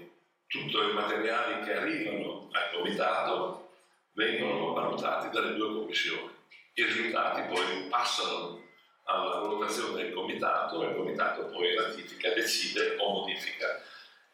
tutti 0.50 0.76
i 0.76 0.94
materiali 0.94 1.64
che 1.64 1.76
arrivano 1.76 2.50
al 2.52 2.76
comitato 2.76 3.70
vengono 4.14 4.74
valutati 4.74 5.30
dalle 5.30 5.54
due 5.54 5.74
commissioni. 5.76 6.28
I 6.74 6.84
risultati 6.86 7.54
poi 7.54 7.88
passano 7.88 8.60
alla 9.04 9.42
valutazione 9.42 10.02
del 10.02 10.14
comitato 10.14 10.84
e 10.84 10.88
il 10.88 10.96
comitato 10.96 11.46
poi 11.46 11.76
ratifica, 11.76 12.34
decide 12.34 12.96
o 12.98 13.12
modifica. 13.12 13.80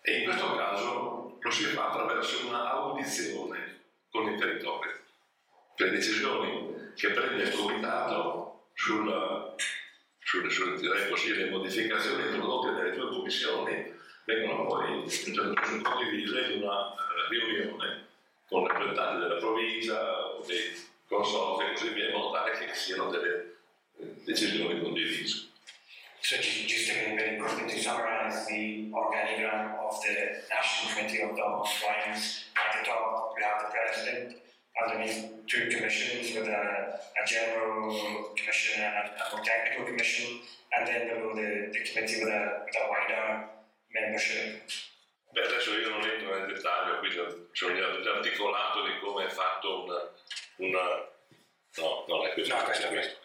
E 0.02 0.20
in 0.20 0.24
questo 0.24 0.56
caso 0.56 1.38
lo 1.42 1.52
si 1.52 1.64
fa 1.66 1.90
attraverso 1.90 2.48
una 2.48 2.72
audizione 2.72 3.82
con 4.10 4.32
il 4.32 4.40
territorio. 4.40 4.94
Le 5.76 5.90
decisioni 5.90 6.94
che 6.96 7.10
prende 7.10 7.44
il 7.44 7.56
comitato 7.56 8.70
sulla, 8.74 9.54
sulle, 10.26 10.50
sulle, 10.50 11.08
così, 11.08 11.36
le 11.36 11.50
modificazioni 11.52 12.24
introdotte 12.24 12.74
dalle 12.74 12.92
due 12.92 13.10
commissioni 13.10 13.94
vengono 14.26 14.66
poi 14.66 15.04
condivise 15.84 16.40
in 16.52 16.64
una 16.64 16.94
eh, 16.94 17.30
riunione 17.30 18.08
con 18.48 18.66
rappresentanti 18.68 19.22
della 19.22 19.36
provincia 19.36 20.26
o 20.26 20.44
dei 20.44 20.84
consorzi 21.08 21.66
e 21.66 21.72
così 21.74 21.90
via, 21.90 22.08
in 22.08 22.14
modo 22.14 22.32
tale 22.32 22.58
che 22.58 22.74
siano 22.74 23.12
delle 23.12 23.58
eh, 24.00 24.14
decisioni 24.24 24.82
condivise. 24.82 25.54
So 26.22 26.38
just, 26.38 26.66
just 26.66 26.88
to 26.88 27.16
very 27.16 27.38
quickly 27.38 27.70
to 27.70 27.80
summarize 27.80 28.48
the 28.48 28.90
organigram 28.92 29.78
of 29.78 30.02
the 30.02 30.42
National 30.50 30.96
Committee 30.96 31.22
of 31.22 31.36
the 31.36 31.44
Wines, 31.46 32.46
at 32.56 32.80
the 32.80 32.84
top 32.84 33.32
we 33.36 33.44
have 33.44 33.62
the 33.62 33.70
president, 33.70 34.42
underneath 34.82 35.46
two 35.48 35.70
commissions 35.70 36.36
with 36.36 36.48
a, 36.48 37.00
a 37.00 37.24
general 37.26 38.32
commission 38.36 38.84
and 38.84 39.10
a, 39.10 39.36
more 39.36 39.44
technical 39.44 39.86
commission, 39.86 40.40
and 40.78 40.88
then 40.88 41.08
below 41.08 41.36
the, 41.36 41.72
the 41.72 41.80
committee 41.88 42.24
with 42.24 42.34
a, 42.34 42.64
with 42.66 42.76
a 42.76 42.86
wider 42.90 43.46
membership. 43.94 44.64
Beh, 45.34 45.44
adesso 45.44 45.76
io 45.76 45.90
non 45.90 46.02
entro 46.02 46.38
nel 46.40 46.48
dettaglio, 46.48 47.00
qui 47.00 47.10
c'è 47.52 47.68
l'articolato 47.68 48.86
di 48.86 49.00
come 49.00 49.26
è 49.26 49.30
fatto 49.30 49.84
una, 49.84 50.00
una... 50.58 51.14
No, 51.78 52.06
non 52.08 52.26
è 52.26 52.32
questo. 52.32 52.56
No, 52.56 52.64
questo, 52.64 52.88
questo. 52.88 53.18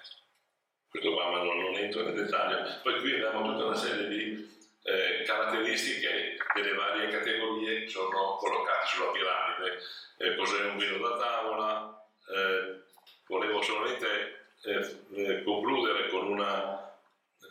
Questo 0.88 1.12
qua, 1.12 1.30
ma 1.30 1.42
non, 1.42 1.56
non, 1.56 1.76
entro 1.76 2.02
nel 2.02 2.14
dettaglio. 2.14 2.80
Poi 2.82 2.98
qui 2.98 3.14
abbiamo 3.14 3.52
tutta 3.52 3.66
una 3.66 3.76
serie 3.76 4.08
di 4.08 4.58
eh, 4.82 5.22
caratteristiche 5.24 6.36
delle 6.54 6.74
varie 6.74 7.08
categorie 7.08 7.82
che 7.82 7.88
sono 7.88 8.36
collocate 8.36 8.86
sulla 8.86 9.10
piramide. 9.10 9.78
Eh, 10.18 10.36
cos'è 10.36 10.64
un 10.64 10.78
vino 10.78 10.98
da 10.98 11.16
tavola? 11.16 12.04
Eh, 12.28 12.82
volevo 13.26 13.62
solamente 13.62 14.46
eh, 14.62 14.96
eh, 15.14 15.42
concludere 15.42 16.08
con, 16.08 16.26
una, 16.26 16.92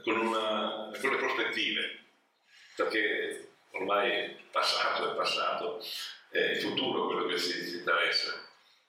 con, 0.04 0.18
una, 0.18 0.92
con 1.00 1.10
le 1.10 1.18
prospettive 1.18 2.00
perché 2.76 3.52
ormai 3.72 4.24
il 4.24 4.46
passato 4.52 5.12
è 5.12 5.16
passato, 5.16 5.84
è 6.30 6.40
il 6.40 6.62
futuro 6.62 7.06
quello 7.06 7.26
che 7.26 7.38
si 7.38 7.78
interessa. 7.78 8.48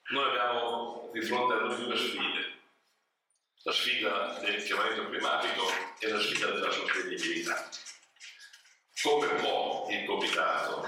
Noi 0.09 0.29
abbiamo 0.29 1.09
di 1.13 1.21
fronte 1.21 1.53
a 1.53 1.57
noi 1.57 1.83
due 1.83 1.95
sfide, 1.95 2.59
la 3.63 3.71
sfida 3.71 4.39
del 4.39 4.63
cambiamento 4.63 5.09
climatico 5.09 5.63
e 5.99 6.07
la 6.09 6.19
sfida 6.19 6.51
della 6.51 6.71
sostenibilità. 6.71 7.69
Come 9.03 9.27
può 9.35 9.87
il 9.89 10.05
comitato, 10.05 10.87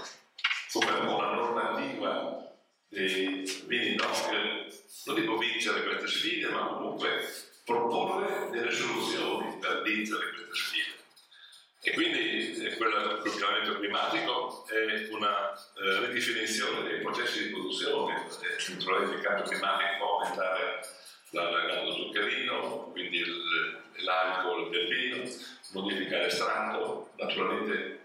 come 0.72 0.92
la 0.92 1.34
normativa 1.34 2.54
dei 2.88 3.44
vini 3.66 3.96
DOC, 3.96 5.06
non 5.06 5.16
dico 5.16 5.38
vincere 5.38 5.84
queste 5.84 6.08
sfide, 6.08 6.48
ma 6.50 6.68
comunque 6.68 7.28
proporre 7.66 8.50
delle 8.52 8.72
soluzioni 8.72 9.58
per 9.58 9.82
vincere 9.82 10.30
queste 10.30 10.54
sfide. 10.54 10.94
E 11.82 11.92
quindi 11.94 12.64
eh, 12.64 12.78
quello, 12.78 13.18
quel 13.18 13.36
cambiamento 13.36 13.80
climatico 13.80 14.68
è 14.68 15.08
una 15.10 15.52
eh, 15.52 16.06
ridefinizione 16.06 16.88
dei 16.88 17.02
processi 17.02 17.46
di 17.46 17.50
produzione. 17.50 18.28
Naturalmente 18.70 19.16
il 19.16 19.22
cambio 19.22 19.44
climatico 19.46 19.98
può 19.98 20.20
aumentare 20.20 20.88
l'aggato 21.32 21.92
zuccherino, 21.92 22.92
quindi 22.92 23.24
l'alcol 24.04 24.70
del 24.70 24.88
vino, 24.88 25.30
modificare 25.72 26.26
l'estratto. 26.26 27.10
Naturalmente 27.18 28.02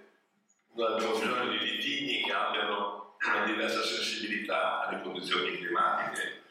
abbiamo 0.86 1.18
bisogno 1.18 1.50
di 1.50 1.58
vitigni 1.58 2.22
che 2.22 2.32
abbiano 2.32 3.16
una 3.24 3.44
diversa 3.44 3.82
sensibilità 3.82 4.86
alle 4.86 5.02
condizioni 5.02 5.56
climatiche, 5.56 6.42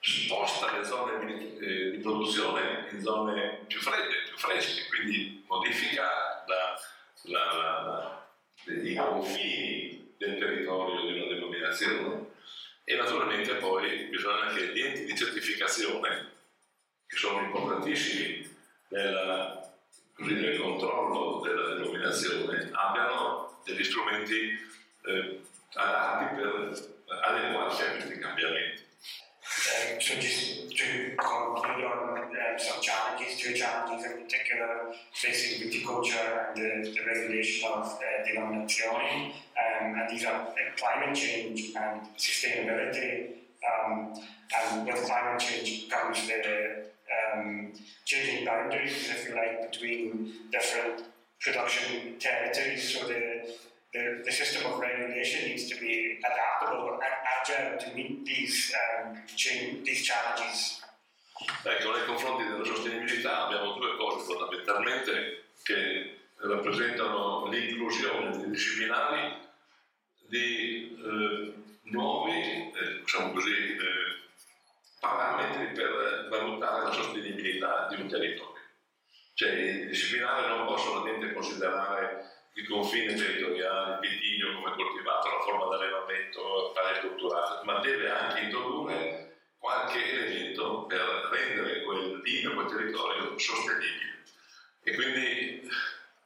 sposta 0.00 0.76
le 0.76 0.84
zone 0.84 1.24
di, 1.24 1.58
eh, 1.58 1.90
di 1.90 1.98
produzione 1.98 2.88
in 2.90 3.00
zone 3.00 3.64
più 3.66 3.80
fredde, 3.80 4.22
più 4.28 4.36
fresche, 4.36 4.86
quindi 4.88 5.44
modifica 5.48 6.44
la, 6.46 6.78
la, 7.22 8.26
i 8.66 8.94
confini 8.94 10.14
del 10.16 10.38
territorio 10.38 11.00
di 11.00 11.18
una 11.18 11.34
denominazione 11.34 12.30
e 12.84 12.96
naturalmente 12.96 13.54
poi 13.54 14.04
bisogna 14.04 14.52
che 14.52 14.72
gli 14.72 14.80
enti 14.80 15.04
di 15.04 15.16
certificazione, 15.16 16.30
che 17.06 17.16
sono 17.16 17.40
importantissimi 17.40 18.48
nella, 18.88 19.61
così, 20.22 20.34
nel 20.34 20.58
controllo 20.58 21.40
della 21.40 21.74
denominazione, 21.74 22.70
abbiano 22.72 23.60
degli 23.64 23.84
strumenti 23.84 24.58
eh, 25.06 25.40
adatti 25.74 26.34
per 26.36 26.90
adeguarsi 27.22 27.82
a 27.82 27.90
questi 27.90 28.18
cambiamenti. 28.18 28.80
Um, 29.42 30.00
so 30.00 30.14
just 30.18 30.70
to 30.70 31.14
conclude 31.16 31.84
on 31.84 32.16
um, 32.16 32.58
some 32.58 32.80
challenges, 32.80 33.38
two 33.38 33.52
challenges 33.54 34.06
in 34.06 34.22
particular 34.22 34.94
facing 35.12 35.68
viticulture 35.68 36.48
and 36.48 36.56
the, 36.56 36.90
the 36.90 37.04
regulation 37.04 37.68
of 37.70 37.86
uh, 37.86 38.24
denominazioni, 38.24 39.34
um, 39.58 39.94
and 39.98 40.08
these 40.08 40.24
are 40.24 40.48
uh, 40.48 40.54
climate 40.76 41.14
change 41.14 41.72
and 41.76 42.00
sustainability. 42.16 43.40
Um, 43.62 44.14
and 44.56 44.86
with 44.86 45.04
climate 45.04 45.40
change 45.40 45.88
comes 45.88 46.26
the 46.26 46.91
um, 47.34 47.72
changing 48.04 48.44
boundaries, 48.44 49.08
if 49.10 49.28
you 49.28 49.34
like, 49.34 49.70
between 49.70 50.32
different 50.50 51.04
production 51.40 52.18
territories. 52.18 52.98
So 52.98 53.06
the 53.06 53.44
the, 53.92 54.22
the 54.24 54.32
system 54.32 54.72
of 54.72 54.78
regulation 54.80 55.50
needs 55.50 55.68
to 55.68 55.78
be 55.78 56.18
adaptable 56.24 56.94
and 56.94 57.14
agile 57.28 57.78
to 57.78 57.94
meet 57.94 58.24
these, 58.24 58.72
um, 58.74 59.16
these 59.84 60.02
challenges. 60.02 60.80
Ecco, 61.64 61.92
nei 61.92 62.04
confronti 62.06 62.44
della 62.44 62.64
sostenibilità 62.64 63.46
abbiamo 63.46 63.72
due 63.72 63.96
cose 63.96 64.24
fondamentalmente 64.24 65.44
che 65.62 66.18
rappresentano 66.36 67.48
l'inclusione 67.48 68.36
dei 68.36 68.50
disciplinari 68.50 69.36
di 70.28 70.96
eh, 71.04 71.52
nuovi, 71.90 72.32
eh, 72.32 73.00
diciamo 73.00 73.32
così, 73.32 73.50
eh, 73.50 74.11
parametri 75.02 75.74
per 75.74 76.28
valutare 76.30 76.84
la 76.84 76.92
sostenibilità 76.92 77.88
Cioè 79.34 79.50
i 79.50 79.86
disciplinari 79.86 80.46
non 80.46 80.66
possono 80.66 81.00
solamente 81.00 81.32
considerare 81.32 82.30
il 82.52 82.68
confine 82.68 83.14
territoriale, 83.14 84.06
il 84.06 84.10
vitigno 84.10 84.54
come 84.54 84.76
coltivato, 84.76 85.28
la 85.28 85.40
forma 85.40 85.68
di 85.68 85.82
allevamento, 85.82 86.70
tale 86.72 86.98
strutturato, 86.98 87.64
ma 87.64 87.80
deve 87.80 88.10
anche 88.10 88.40
introdurre 88.42 89.40
qualche 89.58 90.12
elemento 90.12 90.84
per 90.84 91.00
rendere 91.32 91.82
quel 91.82 92.20
vino, 92.22 92.54
quel 92.54 92.66
territorio 92.66 93.36
sostenibile. 93.38 94.22
E 94.84 94.94
quindi 94.94 95.68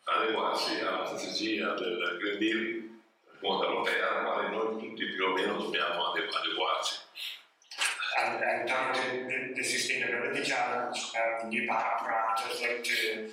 adeguarsi 0.04 0.80
alla 0.80 1.06
strategia 1.06 1.72
del 1.74 2.18
Green 2.18 2.38
Deal 2.38 2.84
comunità 3.40 3.68
europea 3.68 4.10
alla 4.10 4.30
quale 4.30 4.48
noi 4.48 4.88
tutti 4.88 5.06
più 5.06 5.24
o 5.24 5.32
meno 5.32 5.56
dobbiamo 5.56 6.12
adeguarci. 6.12 7.04
And, 8.18 8.42
and 8.42 8.68
down 8.68 8.94
to 8.94 9.00
the, 9.00 9.55
the 9.55 9.62
sustainability 9.62 10.42
challenge, 10.42 10.98
um, 11.16 11.50
new 11.50 11.68
parameters 11.68 12.62
like 12.62 12.83
to 12.83 13.29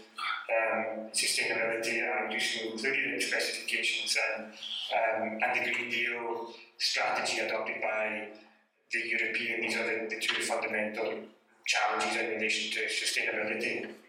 um, 0.52 1.10
sustainability 1.14 2.04
are 2.04 2.30
useful, 2.30 2.74
including 2.74 3.14
in 3.14 3.22
specifications 3.22 4.18
and, 4.36 4.46
um, 4.46 5.40
and 5.42 5.66
the 5.66 5.72
Green 5.72 5.90
Deal 5.90 6.54
strategy 6.78 7.40
adopted 7.40 7.82
by 7.82 8.28
the 8.92 9.00
European, 9.08 9.62
these 9.62 9.76
are 9.78 9.86
the, 9.86 10.08
the 10.10 10.20
two 10.20 10.42
fundamental 10.44 11.14
challenges 11.66 12.16
in 12.16 12.30
relation 12.30 12.72
to 12.72 12.88
sustainability. 12.90 14.02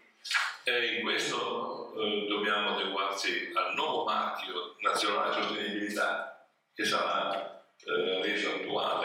E 0.67 0.97
in 0.97 1.03
questo 1.03 1.93
eh, 1.95 2.25
dobbiamo 2.27 2.75
adeguarci 2.75 3.51
al 3.53 3.75
nuovo 3.75 4.03
marchio 4.03 4.75
nazionale 4.81 5.35
di 5.35 5.41
sostenibilità 5.43 6.47
che 6.73 6.83
sarà 6.83 7.63
eh, 7.85 8.21
reso 8.23 8.55
attuale 8.55 9.04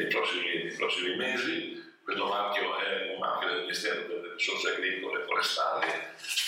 nei, 0.00 0.08
prossimi, 0.08 0.64
nei, 0.64 0.74
prossimi, 0.74 1.16
mesi. 1.16 1.88
Questo 2.02 2.26
marchio 2.26 2.78
è 2.78 3.12
un 3.12 3.18
marchio 3.18 3.48
del 3.48 3.60
Ministero 3.60 4.02
delle 4.06 4.32
Risorse 4.34 4.70
Agricole 4.70 5.22
e 5.22 5.26
Forestali 5.26 5.92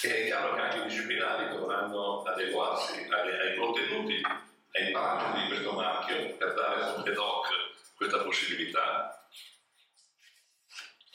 e 0.03 0.23
è 0.23 0.25
chiaro 0.27 0.55
che 0.55 0.61
anche 0.61 0.79
i 0.79 0.83
disciplinari 0.88 1.49
dovranno 1.51 2.23
adeguarsi 2.23 3.07
ai, 3.09 3.38
ai 3.38 3.57
contenuti, 3.57 4.21
ai 4.73 4.91
parametri 4.91 5.43
di 5.43 5.49
questo 5.49 5.73
marchio 5.73 6.35
per 6.37 6.55
dare 6.55 6.95
come 6.95 7.12
doc 7.12 7.47
questa 7.95 8.19
possibilità. 8.23 9.29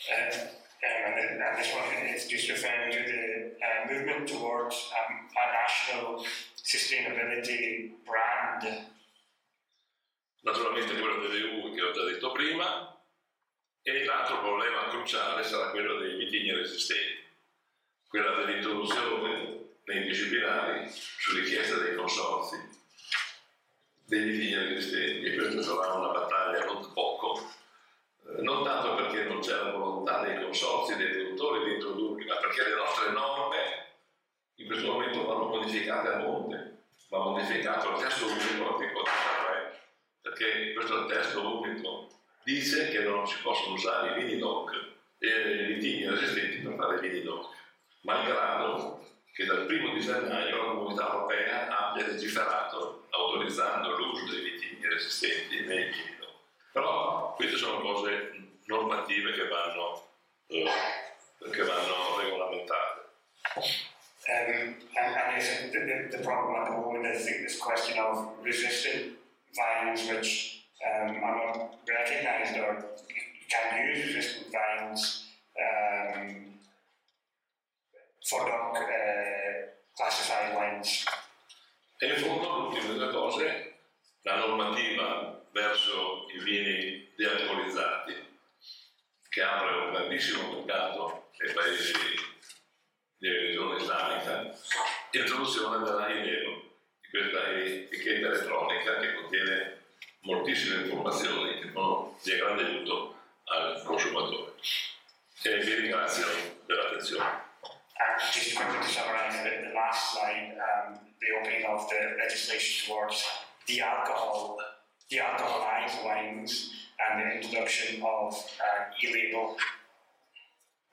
Eh, 0.10 0.56
and, 0.84 1.42
and 1.42 1.58
this 1.58 1.74
one 1.74 2.16
is 2.16 2.28
just 2.28 2.48
referring 2.48 2.92
to 2.92 3.04
the 3.04 3.58
uh, 3.60 3.92
movement 3.92 4.30
towards 4.30 4.90
um, 4.96 5.28
a 5.36 5.52
national 5.52 6.24
sustainability 6.64 7.92
brand. 8.06 8.96
Naturalmente 10.48 10.98
quello 10.98 11.28
delle 11.28 11.44
uve 11.44 11.76
che 11.76 11.82
ho 11.82 11.92
già 11.92 12.06
detto 12.06 12.32
prima, 12.32 12.98
e 13.82 14.06
l'altro 14.06 14.40
problema 14.40 14.88
cruciale 14.88 15.44
sarà 15.44 15.72
quello 15.72 15.98
dei 15.98 16.16
vitigni 16.16 16.54
resistenti, 16.54 17.22
quella 18.08 18.32
dell'introduzione 18.36 19.76
nei 19.84 20.04
disciplinari 20.04 20.90
su 20.90 21.36
richiesta 21.36 21.78
dei 21.80 21.96
consorzi 21.96 22.56
dei 24.06 24.24
vitigni 24.24 24.56
resistenti 24.56 25.26
e 25.26 25.36
questa 25.36 25.62
sarà 25.62 25.94
una 25.96 26.14
battaglia 26.14 26.64
non 26.64 26.94
poco 26.94 27.40
eh, 28.28 28.42
non 28.42 28.64
tanto 28.64 28.96
perché 28.96 29.26
non 29.26 29.40
c'è 29.40 29.54
la 29.54 29.72
volontà 29.72 30.22
dei 30.22 30.42
consorsi, 30.42 30.96
dei 30.96 31.12
produttori 31.12 31.66
di 31.66 31.74
introdurli, 31.74 32.26
ma 32.26 32.38
perché 32.38 32.70
le 32.70 32.76
nostre 32.76 33.12
norme 33.12 33.58
in 34.56 34.66
questo 34.66 34.92
momento 34.94 35.26
vanno 35.26 35.48
modificate 35.48 36.08
a 36.08 36.18
monte, 36.20 36.86
va 37.10 37.20
modificato 37.20 37.90
il 37.90 37.98
testo 37.98 38.26
unico 38.28 38.64
l'articolo 38.64 39.04
33, 39.04 39.47
perché 40.38 40.74
questo 40.74 41.08
testo 41.08 41.60
unico 41.60 42.10
dice 42.44 42.90
che 42.90 43.00
non 43.00 43.28
si 43.28 43.36
possono 43.42 43.74
usare 43.74 44.12
i 44.12 44.24
vini 44.24 44.38
DOC 44.38 44.70
e 45.18 45.28
i 45.28 45.74
vitigni 45.74 46.08
resistenti 46.08 46.60
per 46.60 46.76
fare 46.76 46.98
i 46.98 47.10
vini 47.10 47.24
DOC, 47.24 47.50
malgrado 48.02 49.06
che 49.34 49.46
dal 49.46 49.66
primo 49.66 49.94
di 49.94 50.00
gennaio 50.00 50.58
la 50.58 50.72
comunità 50.74 51.12
europea 51.12 51.90
abbia 51.90 52.08
legiferato 52.08 53.08
autorizzando 53.10 53.98
l'uso 53.98 54.32
dei 54.32 54.44
vitigni 54.44 54.88
resistenti 54.88 55.66
nei 55.66 55.86
vini 55.86 56.16
però 56.72 57.34
queste 57.36 57.58
sono 57.58 57.80
cose 57.80 58.34
normative 58.66 59.32
che 59.32 59.48
vanno, 59.48 60.06
eh, 60.46 60.70
che 61.50 61.64
vanno 61.64 62.20
regolamentate. 62.20 63.06
Um, 64.30 64.76
and, 64.98 65.16
and 65.16 65.42
is 65.42 65.72
the, 65.72 66.18
the, 66.18 66.24
problem 66.24 66.62
at 66.62 66.70
the 66.70 66.76
moment 66.76 67.06
is 67.06 67.26
this 67.26 67.58
question 67.58 67.98
of 67.98 68.36
resistant 68.44 69.17
vines 69.98 70.10
which 70.10 70.66
um, 70.86 71.24
are 71.24 71.36
not 71.36 71.80
recognized 71.88 72.58
or 72.58 72.86
can 73.50 73.88
use 73.88 74.16
resistant 74.16 74.48
vines 74.52 75.26
um, 75.58 76.46
for 78.30 78.46
DOC 78.46 78.78
uh, 78.78 78.88
classified 79.96 80.56
wines. 80.56 81.06
E 82.00 82.08
in 82.08 82.16
fondo 82.18 82.60
l'ultima 82.60 82.94
delle 82.94 83.12
cose, 83.12 83.74
la 84.22 84.36
normativa 84.36 85.42
verso 85.52 86.28
i 86.36 86.44
vini 86.44 87.10
dealcolizzati, 87.16 88.14
che 89.30 89.42
apre 89.42 89.76
un 89.76 89.92
grandissimo 89.94 90.52
mercato 90.52 91.30
nei 91.40 91.54
paesi 91.54 91.94
di 93.18 93.30
religione 93.30 93.82
islamica, 93.82 94.56
l'introduzione 95.12 95.84
dell'AINEO, 95.84 96.68
di 97.02 97.10
questa 97.10 97.52
etichetta 97.52 98.28
elettronica 98.28 99.00
che 99.00 99.14
contiene 99.16 99.77
moltissime 100.28 100.84
informazioni 100.84 101.62
che 101.62 101.72
sono 101.72 102.18
di 102.22 102.36
grande 102.36 102.66
aiuto 102.66 103.16
al 103.46 103.82
consumatore. 103.84 104.54
E 105.44 105.58
vi 105.60 105.74
ringrazio 105.76 106.26
per 106.66 106.76
l'attenzione. 106.76 107.46
Uh, 107.64 108.20
just 108.32 108.56
quickly 108.56 108.78
to 108.80 108.88
summarize 108.88 109.42
the, 109.42 109.68
the 109.68 109.74
last 109.74 110.12
slide, 110.12 110.54
um, 110.60 111.00
the 111.20 111.32
opening 111.40 111.66
of 111.66 111.88
the 111.90 112.16
legislation 112.18 112.86
towards 112.86 113.24
the 113.66 113.82
alcohol 113.82 114.58
the 115.10 115.18
alcoholized 115.20 116.04
wines 116.04 116.72
and 117.00 117.22
the 117.22 117.36
introduction 117.36 118.02
of 118.04 118.34
uh, 118.36 119.06
e-label. 119.08 119.56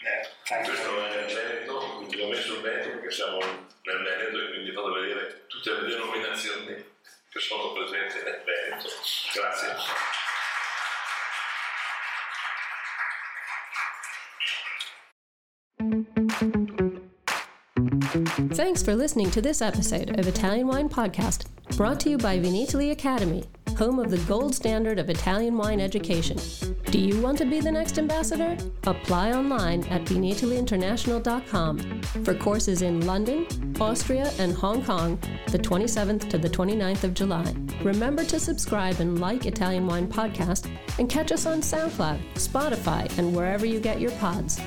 Yeah, 0.03 0.63
Questo 0.65 1.07
è 1.07 1.27
il 1.27 1.35
Veneto, 1.35 2.07
l'ho 2.11 2.29
messo 2.29 2.55
il 2.55 2.61
Veneto 2.61 2.91
perché 2.91 3.11
siamo 3.11 3.39
nel 3.39 4.03
Veneto 4.03 4.39
e 4.39 4.49
quindi 4.51 4.71
vado 4.71 4.95
a 4.95 5.01
vedere 5.01 5.47
tutte 5.47 5.73
le 5.73 5.89
denominazioni 5.89 6.85
che 7.35 7.41
sono 7.41 7.73
presenti 7.73 8.15
nel 8.23 8.45
Veneto. 8.47 8.89
Grazie. 9.35 9.75
Thanks 18.55 18.85
for 18.85 18.95
listening 18.95 19.33
to 19.33 19.41
this 19.41 19.61
episode 19.61 20.17
of 20.17 20.29
Italian 20.29 20.69
Wine 20.69 20.89
Podcast, 20.89 21.47
brought 21.77 21.99
to 22.01 22.11
you 22.11 22.19
by 22.19 22.39
Vinitaly 22.39 22.93
Academy 22.93 23.43
home 23.77 23.99
of 23.99 24.11
the 24.11 24.19
gold 24.19 24.55
standard 24.55 24.99
of 24.99 25.11
Italian 25.11 25.57
wine 25.57 25.81
education. 25.81 26.39
Do 26.87 26.99
you 26.99 27.21
want 27.21 27.39
to 27.39 27.45
be 27.45 27.61
the 27.61 27.73
next 27.73 27.99
ambassador? 27.99 28.57
Apply 28.85 29.33
online 29.33 29.85
at 29.85 30.05
vinitalyinternational.com 30.05 32.03
for 32.25 32.35
courses 32.35 32.83
in 32.83 33.05
London, 33.07 33.47
Austria, 33.81 34.31
and 34.39 34.55
Hong 34.55 34.85
Kong 34.85 35.19
the 35.49 35.59
27th 35.59 36.29
to 36.31 36.39
the 36.39 36.49
29th 36.49 37.05
of 37.05 37.15
July. 37.15 37.55
Remember 37.83 38.25
to 38.25 38.41
subscribe 38.41 39.01
and 39.01 39.21
like 39.21 39.47
Italian 39.47 39.87
Wine 39.87 40.09
Podcast 40.09 40.71
and 40.99 41.09
catch 41.09 41.33
us 41.33 41.47
on 41.47 41.61
SoundCloud, 41.61 42.21
Spotify, 42.35 43.19
and 43.19 43.35
wherever 43.35 43.65
you 43.67 43.81
get 43.81 44.01
your 44.01 44.13
pods. 44.13 44.61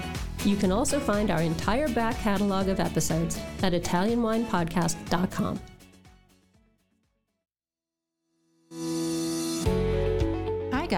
You 0.45 0.55
can 0.55 0.71
also 0.71 0.99
find 0.99 1.31
our 1.31 1.41
entire 1.41 1.89
back 1.89 2.17
catalog 2.19 2.69
of 2.69 2.79
episodes 2.79 3.39
at 3.63 3.73
ItalianWinePodcast.com. 3.73 5.59